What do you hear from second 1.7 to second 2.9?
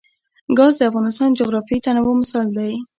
تنوع مثال دی.